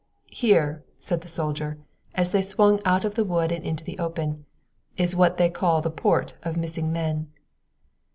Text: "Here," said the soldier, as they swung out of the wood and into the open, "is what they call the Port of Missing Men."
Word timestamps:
"Here," 0.33 0.83
said 0.97 1.21
the 1.21 1.27
soldier, 1.27 1.77
as 2.15 2.31
they 2.31 2.41
swung 2.41 2.79
out 2.85 3.05
of 3.05 3.13
the 3.13 3.23
wood 3.23 3.51
and 3.51 3.63
into 3.63 3.83
the 3.83 3.99
open, 3.99 4.45
"is 4.97 5.15
what 5.15 5.37
they 5.37 5.47
call 5.47 5.79
the 5.79 5.91
Port 5.91 6.33
of 6.41 6.57
Missing 6.57 6.91
Men." 6.91 7.27